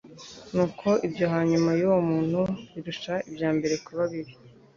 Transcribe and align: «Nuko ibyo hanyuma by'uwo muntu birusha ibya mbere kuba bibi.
«Nuko 0.53 0.87
ibyo 1.07 1.25
hanyuma 1.33 1.67
by'uwo 1.77 1.99
muntu 2.11 2.39
birusha 2.73 3.13
ibya 3.29 3.49
mbere 3.57 3.75
kuba 3.85 4.03
bibi. 4.11 4.33